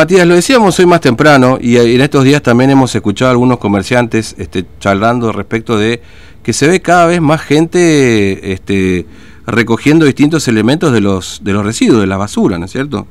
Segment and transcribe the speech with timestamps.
[0.00, 3.58] Matías, lo decíamos hoy más temprano y en estos días también hemos escuchado a algunos
[3.58, 6.00] comerciantes este, charlando respecto de
[6.42, 9.04] que se ve cada vez más gente este,
[9.46, 13.06] recogiendo distintos elementos de los, de los residuos, de la basura, ¿no es cierto?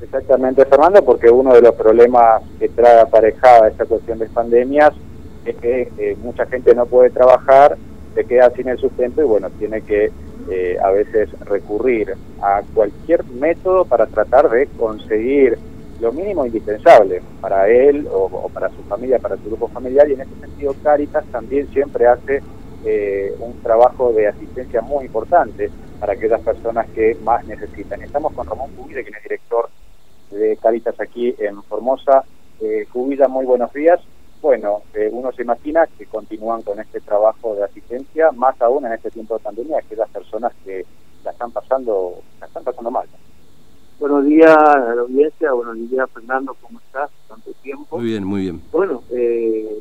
[0.00, 4.92] Exactamente, Fernando, porque uno de los problemas que trae aparejada esta cuestión de pandemias
[5.44, 7.76] es que eh, mucha gente no puede trabajar,
[8.14, 10.10] se queda sin el sustento y bueno, tiene que
[10.50, 15.58] eh, a veces recurrir a cualquier método para tratar de conseguir
[16.00, 20.22] lo mínimo indispensable para él o, para su familia, para su grupo familiar y en
[20.22, 22.42] ese sentido Caritas también siempre hace
[22.84, 25.70] eh, un trabajo de asistencia muy importante
[26.00, 28.02] para aquellas personas que más necesitan.
[28.02, 29.70] Estamos con Ramón Cubide, que es director
[30.30, 32.24] de Caritas aquí en Formosa.
[32.60, 32.86] Eh,
[33.28, 34.00] muy buenos días.
[34.42, 38.92] Bueno, eh, uno se imagina que continúan con este trabajo de asistencia, más aún en
[38.92, 40.84] este tiempo de pandemia, aquellas personas que
[41.24, 43.03] la están pasando, la están pasando mal.
[44.04, 47.10] Buenos días a la audiencia, buenos días Fernando, ¿cómo estás?
[47.26, 47.96] Tanto tiempo.
[47.96, 48.60] Muy bien, muy bien.
[48.70, 49.78] Bueno, eh,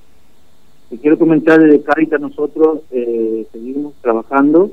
[0.89, 4.71] te quiero comentar desde Caritas nosotros eh, seguimos trabajando.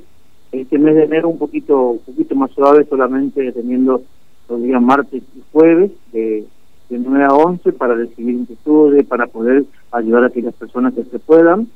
[0.52, 4.02] Este mes de enero un poquito, un poquito más suave, solamente teniendo
[4.48, 6.46] los días martes y jueves de,
[6.88, 11.18] de 9 a 11 para recibir inquietudes, para poder ayudar a aquellas personas que se
[11.18, 11.66] puedan.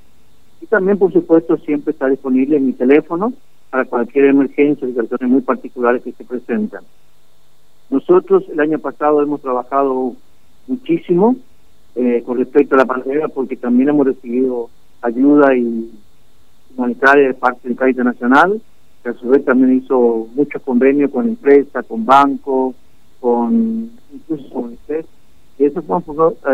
[0.61, 3.33] Y también, por supuesto, siempre está disponible en mi teléfono
[3.69, 6.85] para cualquier emergencia, situaciones muy particulares que se presentan.
[7.91, 10.15] Nosotros el año pasado hemos trabajado
[10.67, 11.37] muchísimo
[11.95, 14.69] eh, con respecto a la pandemia porque también hemos recibido
[15.03, 15.93] ayuda y
[16.77, 18.61] humanitaria de parte del Caritas Nacional,
[19.03, 22.75] que a su vez también hizo muchos convenios con empresas, con bancos,
[23.21, 25.07] con incluso con ustedes.
[25.59, 25.99] Y eso fue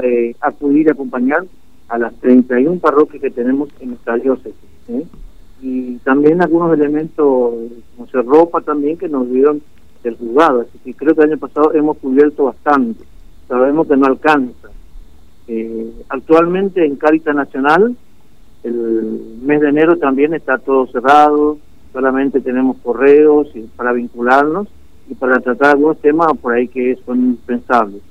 [0.02, 1.44] eh, acudir y acompañar
[1.88, 4.54] a las 31 parroquias que tenemos en nuestra diócesis.
[4.88, 5.04] ¿eh?
[5.62, 7.54] Y también algunos elementos,
[7.96, 9.62] como ropa también, que nos dieron
[10.02, 10.62] del juzgado.
[10.62, 13.04] Así que creo que el año pasado hemos cubierto bastante.
[13.48, 14.68] Sabemos que no alcanza.
[15.48, 17.96] Eh, actualmente en Caritas Nacional,
[18.62, 21.58] el mes de enero también está todo cerrado,
[21.92, 24.68] solamente tenemos correos para vincularnos
[25.08, 28.02] y para tratar algunos temas por ahí que son indispensables.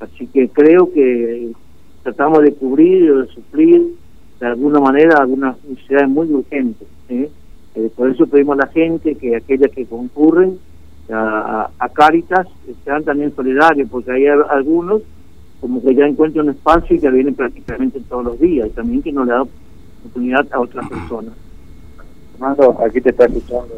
[0.00, 1.52] Así que creo que
[2.02, 3.94] tratamos de cubrir o de suplir
[4.40, 6.88] de alguna manera algunas necesidades muy urgentes.
[7.08, 7.30] ¿eh?
[7.74, 10.58] Eh, por eso pedimos a la gente que aquellas que concurren
[11.10, 12.46] a, a Cáritas
[12.84, 15.02] sean también solidarios, porque hay algunos
[15.60, 19.00] como que ya encuentran un espacio y que vienen prácticamente todos los días, y también
[19.00, 21.32] que no le da oportunidad a otras personas.
[22.32, 23.68] Fernando, aquí te está escuchando.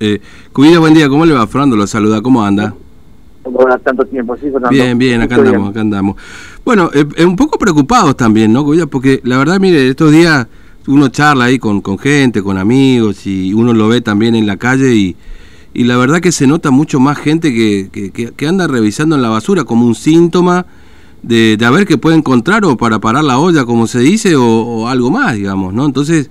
[0.00, 0.20] Eh,
[0.52, 1.46] buen día, ¿cómo le va?
[1.46, 2.74] Fernando lo saluda, ¿cómo anda?
[3.82, 4.70] Tanto tiempo, sí, Fernando.
[4.70, 6.16] Bien, bien, acá andamos, acá andamos.
[6.64, 8.86] Bueno, eh, un poco preocupados también, ¿no, Cuida?
[8.86, 10.46] Porque la verdad, mire, estos días
[10.86, 14.56] uno charla ahí con, con gente, con amigos, y uno lo ve también en la
[14.56, 15.16] calle y
[15.74, 19.28] y la verdad que se nota mucho más gente que, que, anda revisando en la
[19.28, 20.66] basura como un síntoma
[21.22, 24.36] de, de, a ver qué puede encontrar o para parar la olla, como se dice,
[24.36, 25.84] o, algo más, digamos, ¿no?
[25.84, 26.30] Entonces,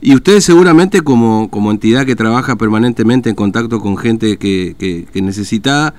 [0.00, 5.20] y ustedes seguramente como, como entidad que trabaja permanentemente en contacto con gente que, que,
[5.20, 5.94] necesita,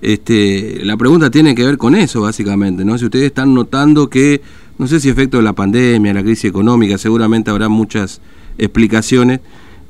[0.00, 2.96] este, la pregunta tiene que ver con eso, básicamente, ¿no?
[2.96, 4.40] Si ustedes están notando que,
[4.78, 8.20] no sé si efecto de la pandemia, la crisis económica, seguramente habrá muchas
[8.56, 9.40] explicaciones,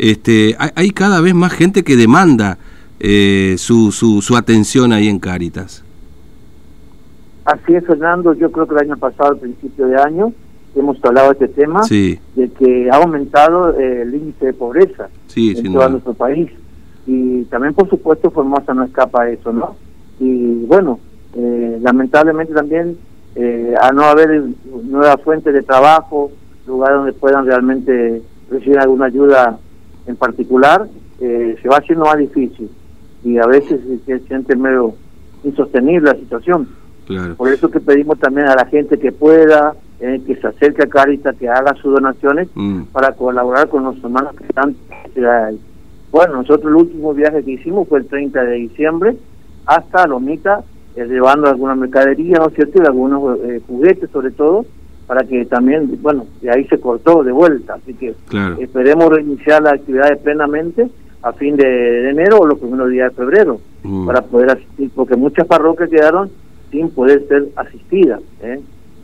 [0.00, 2.56] este, hay, cada vez más gente que demanda
[2.98, 5.84] eh, su, su, atención ahí en Cáritas.
[7.44, 8.32] Así es, Fernando.
[8.32, 10.32] Yo creo que el año pasado, al principio de año,
[10.74, 12.18] hemos hablado de este tema, de
[12.58, 16.50] que ha aumentado eh, el índice de pobreza en todo nuestro país.
[17.06, 19.76] Y también, por supuesto, Formosa no escapa a eso, ¿no?
[20.18, 20.98] Y bueno,
[21.34, 22.96] eh, lamentablemente también,
[23.80, 24.42] a no haber
[24.84, 26.30] nueva fuente de trabajo,
[26.66, 29.58] lugar donde puedan realmente recibir alguna ayuda
[30.10, 30.88] en particular
[31.20, 32.70] eh, se va haciendo más difícil
[33.24, 34.94] y a veces se siente medio
[35.44, 36.68] insostenible la situación.
[37.36, 40.88] Por eso que pedimos también a la gente que pueda, eh, que se acerque a
[40.88, 42.82] Caritas, que haga sus donaciones mm.
[42.92, 44.76] para colaborar con los hermanos que están
[46.12, 49.16] Bueno, nosotros el último viaje que hicimos fue el 30 de diciembre
[49.66, 50.62] hasta Lomita,
[50.94, 52.80] eh, llevando alguna mercadería, ¿no es cierto?
[52.80, 54.64] Y algunos juguetes sobre todo,
[55.10, 58.14] para que también, bueno, de ahí se cortó de vuelta, así que
[58.60, 60.88] esperemos reiniciar las actividades plenamente
[61.20, 64.06] a fin de, enero o los primeros días de febrero, mm.
[64.06, 66.30] para poder asistir, porque muchas parroquias quedaron
[66.70, 68.20] sin poder ser asistidas.
[68.40, 68.60] ¿eh?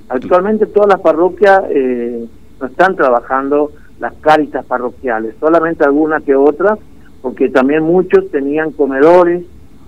[0.08, 2.24] Actualmente todas las parroquias eh,
[2.60, 6.78] no están trabajando las cáritas parroquiales, solamente algunas que otras,
[7.20, 9.42] porque también muchos tenían comedores,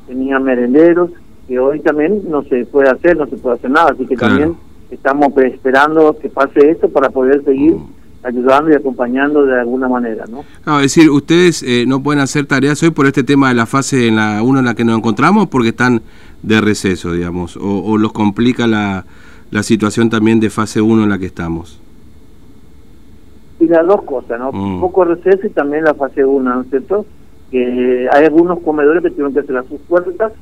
[0.08, 1.12] tenían merenderos,
[1.46, 4.56] que hoy también no se puede hacer, no se puede hacer nada, así que también
[4.90, 7.86] estamos esperando que pase esto para poder seguir mm.
[8.24, 10.44] ayudando y acompañando de alguna manera, ¿no?
[10.78, 14.08] es decir, ustedes eh, no pueden hacer tareas hoy por este tema de la fase
[14.08, 16.02] en la 1 en la que nos encontramos, porque están
[16.42, 19.04] de receso, digamos, o, los complica la,
[19.50, 21.80] la situación también de fase 1 en la que estamos.
[23.60, 24.50] Y las dos cosas, ¿no?
[24.50, 24.80] Un mm.
[24.80, 27.06] poco receso y también la fase 1, ¿no es cierto?
[27.50, 30.32] Que hay algunos comedores que tuvieron que cerrar sus puertas,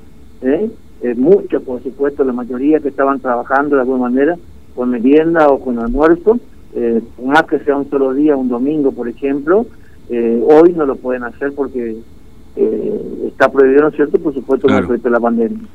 [0.43, 0.71] ¿eh?
[1.03, 4.37] Eh, muchos, por supuesto, la mayoría que estaban trabajando de alguna manera,
[4.75, 6.39] con merienda o con almuerzo,
[6.75, 9.67] eh, más que sea un solo día, un domingo, por ejemplo,
[10.09, 11.97] eh, hoy no lo pueden hacer porque
[12.57, 14.19] eh, está prohibido, ¿no es cierto?
[14.19, 14.89] Por supuesto, claro.
[15.05, 15.67] la pandemia.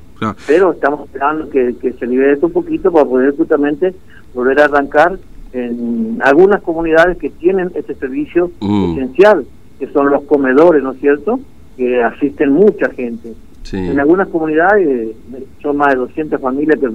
[0.45, 3.95] Pero estamos esperando que, se libere esto un poquito para poder justamente
[4.33, 5.17] volver a arrancar
[5.53, 8.94] en algunas comunidades que tienen ese servicio mm.
[8.94, 9.45] esencial,
[9.79, 11.39] que son los comedores, ¿no es cierto?
[11.75, 13.33] Que asisten mucha gente.
[13.71, 15.15] En algunas comunidades
[15.61, 16.89] son más de 200 familias que,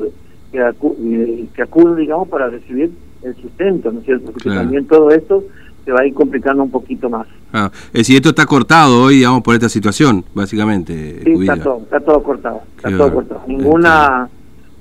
[0.52, 2.92] que, que acuden, digamos, para recibir
[3.22, 4.32] el sustento, ¿no es cierto?
[4.32, 5.44] Porque también todo esto
[5.84, 7.26] se va a ir complicando un poquito más.
[7.52, 11.22] Ah, es decir, esto está cortado hoy, digamos, por esta situación, básicamente.
[11.22, 13.42] Sí, está todo, está todo cortado, está todo cortado.
[13.46, 14.28] Ninguna,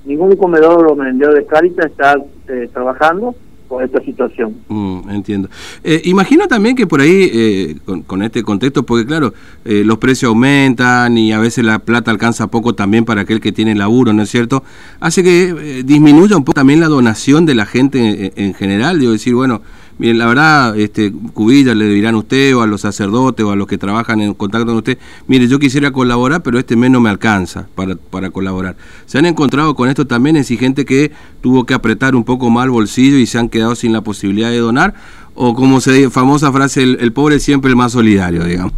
[0.04, 2.16] ningún comedor o vendedor de Caritas está
[2.48, 3.34] eh, trabajando
[3.68, 4.56] por esta situación.
[4.68, 5.48] Mm, entiendo.
[5.84, 7.76] Eh, imagino también que por ahí, eh,
[8.06, 9.32] con, este contexto, porque claro,
[9.64, 13.74] los precios aumentan y a veces la plata alcanza poco también para aquel que tiene
[13.74, 14.62] laburo, ¿no es cierto?
[15.00, 19.12] Hace que disminuya un poco también la donación de la gente en, en general, digo,
[19.12, 19.62] decir, bueno,
[19.98, 23.56] Miren, la verdad, este, Cubilla le dirán a usted o a los sacerdotes o a
[23.56, 27.00] los que trabajan en contacto con usted, mire, yo quisiera colaborar, pero este mes no
[27.00, 28.76] me alcanza para, para colaborar.
[29.06, 30.36] ¿Se han encontrado con esto también?
[30.36, 33.74] Es gente que tuvo que apretar un poco más el bolsillo y se han quedado
[33.74, 34.94] sin la posibilidad de donar,
[35.34, 38.72] o como se dice, famosa frase, el, el, pobre siempre el más solidario, digamos,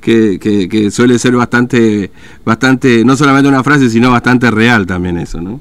[0.00, 2.10] que, suele ser bastante,
[2.44, 5.60] bastante, no solamente una frase, sino bastante real también eso, ¿no?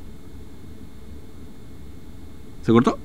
[2.66, 3.00] ¿Se cortó?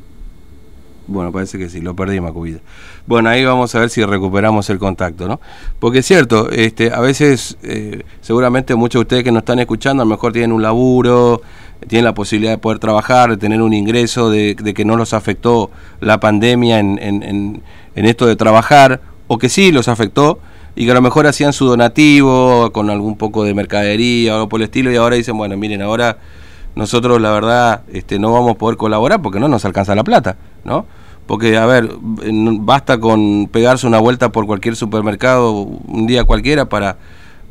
[1.06, 2.60] Bueno, parece que sí, lo perdí Macubilla.
[3.06, 5.40] Bueno, ahí vamos a ver si recuperamos el contacto, ¿no?
[5.78, 10.02] Porque es cierto, este, a veces, eh, seguramente muchos de ustedes que nos están escuchando,
[10.02, 11.42] a lo mejor tienen un laburo,
[11.88, 15.70] tienen la posibilidad de poder trabajar, de tener un ingreso, de, que no los afectó
[16.00, 17.62] la pandemia en, en,
[17.94, 20.38] en, esto de trabajar, o que sí los afectó,
[20.76, 24.48] y que a lo mejor hacían su donativo con algún poco de mercadería o algo
[24.48, 26.18] por el estilo, y ahora dicen, bueno, miren, ahora
[26.74, 30.36] nosotros la verdad este, no vamos a poder colaborar porque no nos alcanza la plata,
[30.64, 30.86] ¿no?
[31.26, 36.98] Porque, a ver, basta con pegarse una vuelta por cualquier supermercado un día cualquiera para,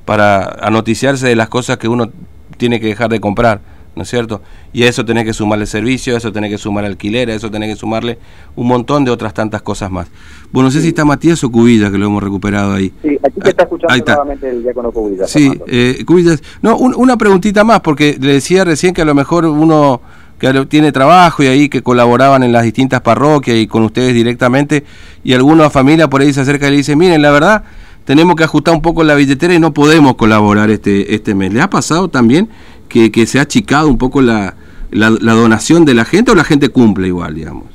[0.06, 2.12] para anoticiarse de las cosas que uno
[2.58, 3.62] tiene que dejar de comprar.
[3.96, 4.42] ¿No es cierto?
[4.72, 7.52] Y a eso tenés que sumarle servicio, a eso tenés que sumar alquiler, a eso
[7.52, 8.18] tenés que sumarle
[8.56, 10.08] un montón de otras tantas cosas más.
[10.52, 12.92] Bueno, no sé si está Matías o Cubillas, que lo hemos recuperado ahí.
[13.02, 15.30] Sí, aquí te está escuchando nuevamente el diácono Cubillas.
[15.30, 16.42] Sí, eh, Cubillas.
[16.62, 20.02] No, una preguntita más, porque le decía recién que a lo mejor uno
[20.40, 24.84] que tiene trabajo y ahí que colaboraban en las distintas parroquias y con ustedes directamente,
[25.24, 27.64] y alguna familia por ahí se acerca y le dice, miren, la verdad,
[28.06, 31.54] tenemos que ajustar un poco la billetera y no podemos colaborar este, este mes.
[31.54, 32.50] ¿Le ha pasado también
[32.94, 34.56] que, se ha achicado un poco la,
[34.92, 37.66] la, donación de la gente o la gente cumple igual, digamos?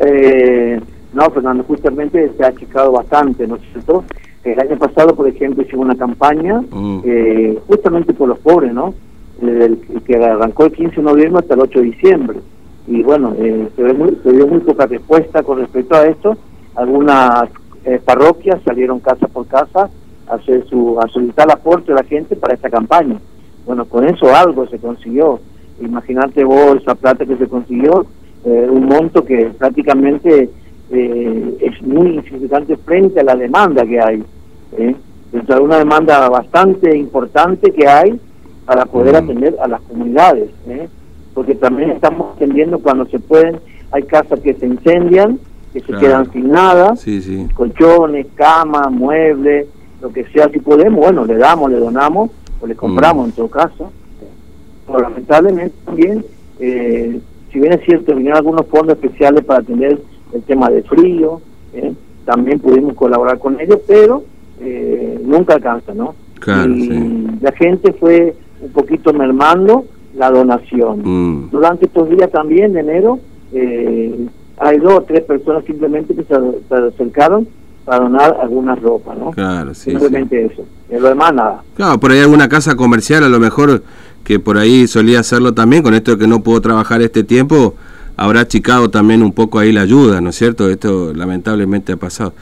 [0.00, 0.80] Eh,
[1.12, 4.04] no, Fernando, justamente se ha achicado bastante, ¿no es cierto?
[4.42, 7.00] El año pasado, por ejemplo, hicimos una campaña mm.
[7.04, 8.94] eh, justamente por los pobres, ¿no?
[9.42, 12.38] El, que arrancó el 15 de noviembre hasta el 8 de diciembre.
[12.86, 16.36] Y bueno, eh, se, ve muy, se dio muy poca respuesta con respecto a esto.
[16.74, 17.48] Algunas
[17.84, 19.88] eh, parroquias salieron casa por casa
[20.26, 23.18] a, hacer su, a solicitar el aporte de la gente para esta campaña.
[23.66, 25.40] Bueno, con eso algo se consiguió.
[25.80, 28.06] Imagínate vos esa plata que se consiguió,
[28.44, 30.50] eh, un monto que prácticamente
[30.90, 34.24] eh, es muy insignificante frente a la demanda que hay.
[34.76, 34.94] ¿eh?
[35.60, 38.20] una demanda bastante importante que hay
[38.64, 40.50] para poder atender a las comunidades.
[40.68, 40.88] ¿eh?
[41.34, 43.58] Porque también estamos atendiendo cuando se pueden,
[43.92, 45.38] hay casas que se incendian,
[45.72, 46.94] que se quedan sin nada,
[47.54, 49.68] colchones, camas, muebles,
[50.02, 53.48] lo que sea, si podemos, bueno, le damos, le donamos o le compramos en todo
[53.48, 53.90] caso.
[54.86, 56.24] Pero lamentablemente también,
[56.58, 57.20] eh,
[57.52, 60.00] si bien es cierto, vinieron algunos fondos especiales para atender
[60.32, 61.40] el tema de frío,
[61.72, 61.92] eh,
[62.24, 64.22] también pudimos colaborar con ellos, pero
[64.60, 66.14] eh, nunca alcanza, ¿no?
[66.66, 69.84] y la gente fue un poquito mermando
[70.16, 71.02] la donación.
[71.04, 71.50] Mm.
[71.50, 73.18] Durante estos días también de enero,
[74.56, 76.34] hay dos o tres personas simplemente que se,
[76.68, 77.46] se acercaron
[77.84, 79.30] para donar alguna ropa, ¿no?
[79.30, 79.90] Claro, sí.
[79.90, 80.64] Simplemente eso.
[80.90, 81.62] lo demás nada.
[81.74, 83.82] Claro, por ahí alguna casa comercial a lo mejor
[84.24, 87.74] que por ahí solía hacerlo también, con esto de que no puedo trabajar este tiempo,
[88.16, 90.68] habrá achicado también un poco ahí la ayuda, ¿no es cierto?
[90.68, 92.34] Esto lamentablemente ha pasado.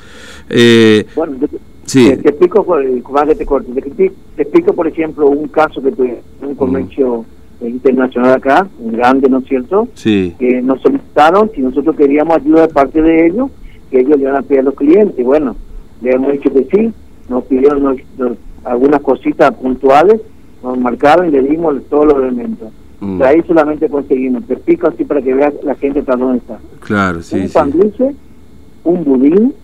[0.50, 1.37] Eh, bueno,
[1.85, 2.07] sí.
[2.21, 7.25] te, explico, te, te, explico, por ejemplo, un caso que tuve un comercio
[7.61, 9.88] internacional acá, un grande, ¿no es cierto?
[9.95, 10.35] Sí.
[10.38, 13.50] Que nos solicitaron si nosotros queríamos ayuda de parte de ellos
[13.90, 15.25] que ellos le van a pedir a los clientes.
[15.25, 15.57] Bueno,
[16.00, 16.92] le hemos dicho que sí,
[17.28, 17.97] nos pidieron
[18.64, 20.21] algunas cositas puntuales
[20.62, 22.71] nos marcaron y le dimos todos los elementos.
[23.00, 23.23] Mm.
[23.23, 26.59] Ahí solamente conseguimos, te explico así para que veas la gente está dónde está.
[26.80, 27.54] Claro, sí, un sí.
[27.54, 28.14] pan dulce,
[28.83, 29.54] un budín,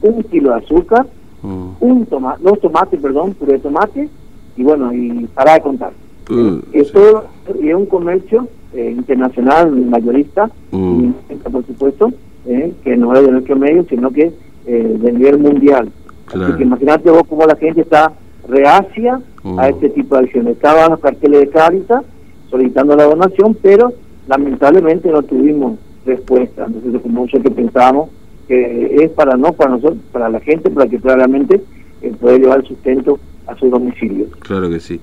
[0.00, 1.06] un kilo de azúcar,
[1.42, 1.68] Mm.
[1.80, 4.08] un toma dos tomates, perdón, puré de tomate,
[4.56, 5.92] y bueno, y para de contar.
[6.30, 7.24] Uh, Esto
[7.60, 11.10] y es un comercio eh, internacional mayorista, Mm.
[11.30, 12.12] y por supuesto,
[12.46, 14.32] eh, que no es de nuestro medio, sino que
[14.66, 15.90] eh, de nivel mundial.
[16.26, 16.46] Claro.
[16.46, 18.12] Así que imagínate vos cómo la gente está
[18.48, 19.20] reacia
[19.58, 20.56] a este tipo de acciones.
[20.56, 22.02] Estaban los carteles de Cáritas
[22.50, 23.92] solicitando la donación, pero
[24.26, 26.64] lamentablemente no tuvimos respuesta.
[26.66, 28.10] Entonces, como mucho que pensábamos
[28.48, 31.62] que es para no para nosotros, para la gente, para que claramente
[32.02, 34.28] eh, pueda llevar el sustento a sus domicilios.
[34.40, 35.00] Claro que sí.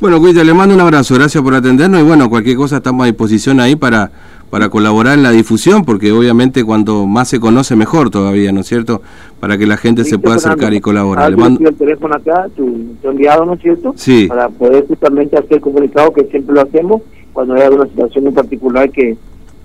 [0.00, 3.06] Bueno, Cuita, le mando un abrazo, gracias por atendernos y bueno, cualquier cosa estamos a
[3.06, 4.10] disposición ahí para,
[4.48, 8.66] para colaborar en la difusión, porque obviamente cuanto más se conoce mejor todavía, ¿no es
[8.68, 9.02] cierto?
[9.38, 10.54] Para que la gente se pueda Fernando.
[10.62, 11.24] acercar y colaborar.
[11.24, 13.92] Ahora Le mando- el teléfono acá, tu, tu enviado, ¿no es cierto?
[13.96, 14.26] Sí.
[14.28, 18.34] Para poder justamente hacer el comunicado que siempre lo hacemos cuando hay alguna situación en
[18.34, 19.16] particular que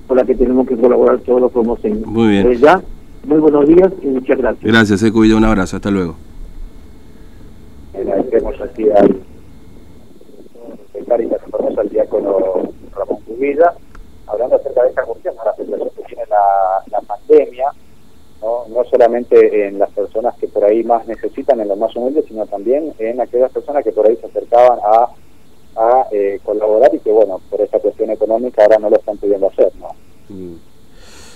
[0.07, 2.05] por la que tenemos que colaborar todos los promociones.
[2.05, 2.47] Muy bien.
[2.47, 2.81] Desde ya,
[3.27, 4.63] muy buenos días y muchas gracias.
[4.63, 6.15] Gracias, eh, Cuita, un abrazo, hasta luego.
[8.55, 9.21] Agradecemos aquí al
[11.29, 12.35] de Formosa, al diácono
[12.93, 13.19] Ramón
[14.27, 17.67] hablando acerca de esta cuestión, la situación que tiene la, la pandemia,
[18.41, 18.65] ¿no?
[18.69, 22.47] no solamente en las personas que por ahí más necesitan, en los más humildes, sino
[22.47, 25.09] también en aquellas personas que por ahí se acercaban a,
[25.75, 29.47] a eh, colaborar y que, bueno, por esa cuestión económica ahora no lo están pudiendo
[29.47, 29.89] hacer, ¿no?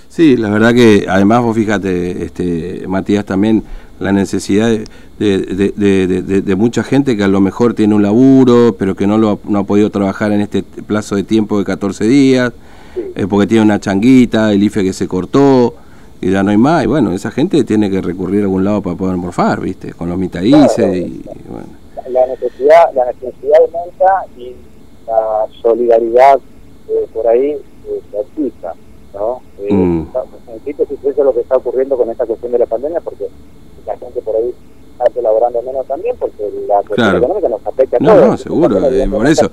[0.08, 3.64] Sí, la verdad que además vos fíjate, este, Matías, también
[4.00, 4.84] la necesidad de,
[5.20, 9.38] de, mucha gente que a lo mejor tiene un laburo, pero que no, lo, ha-
[9.50, 12.54] no ha podido trabajar en este plazo de tiempo de 14 días,
[13.16, 15.76] eh, porque tiene una changuita, el IFE que se cortó,
[16.22, 18.82] y ya no hay más, y bueno, esa gente tiene que recurrir a algún lado
[18.82, 19.94] para poder morfar, ¿viste?
[19.94, 20.94] Con los mitadices Claro.
[20.96, 21.68] y, y bueno.
[22.10, 24.54] la necesidad la necesidad aumenta y
[25.08, 26.40] la solidaridad
[26.90, 27.62] eh, por ahí eh,
[28.12, 28.74] se activa,
[29.14, 29.42] ¿no?
[29.60, 30.02] Eh, Mm.
[30.08, 33.00] está- En síntesis, eso es lo que está ocurriendo con esta cuestión de la pandemia,
[33.02, 33.28] porque
[33.94, 34.54] la gente por ahí
[34.94, 37.18] está colaborando menos también, porque la cuestión Claro.
[37.20, 38.28] económica nos afecta a No, todos.
[38.28, 39.50] no, seguro, eh, por eso.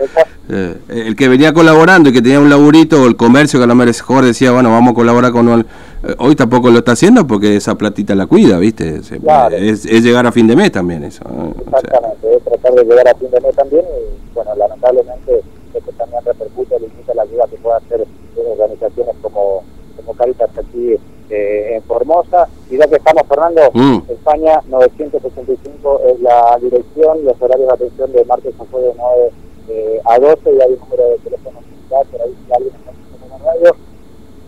[0.48, 3.66] Eh, el que venía colaborando y que tenía un laburito o el comercio que a
[3.66, 5.60] lo mejor decía, bueno, vamos a colaborar con el...
[5.60, 9.02] eh, hoy tampoco lo está haciendo porque esa platita la cuida, ¿viste?
[9.02, 9.56] Se- Claro.
[9.56, 11.24] es, es llegar a fin de mes también eso.
[11.28, 11.50] ¿no?
[11.50, 15.40] O sea, Exactamente, es tratar de llegar a fin de mes también y bueno, lamentablemente
[15.74, 19.62] esto también repercute, limita la ayuda que pueda hacer eh, organizaciones como,
[19.96, 20.96] como Caritas aquí
[21.30, 22.48] en Formosa.
[22.70, 23.98] Y ya que estamos, Fernando, Mm.
[24.08, 29.30] España 965 es la dirección, los horarios de atención de martes a jueves 9
[29.68, 32.90] eh, a 12 y hay un número de teléfono similar, por ahí si alguien está
[32.90, 33.76] en el radio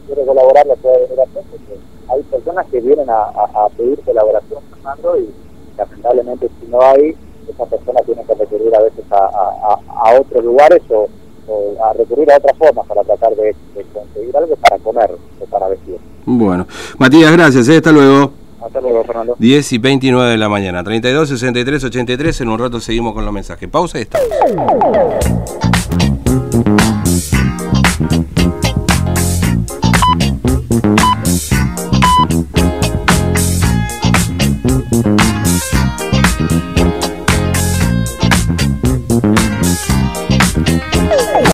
[0.07, 3.69] quiere colaborar, lo puede venir a hacer, porque hay personas que vienen a, a- a
[3.77, 5.29] pedir colaboración, Fernando, y
[5.77, 7.17] lamentablemente si no hay,
[7.49, 11.09] esas personas tienen que recurrir a veces a, a- a- a otros lugares o,
[11.49, 15.45] o a recurrir a otras formas para tratar de, de conseguir algo para comer o
[15.47, 15.99] para vestir.
[16.31, 16.67] Bueno,
[16.99, 17.79] Matías, gracias, ¿eh?
[17.79, 18.33] hasta luego.
[18.63, 19.35] Hasta luego, Fernando.
[19.39, 23.33] 10 y 29 de la mañana, 32, 63, 83, en un rato seguimos con los
[23.33, 23.67] mensajes.
[23.71, 24.29] Pausa y estamos.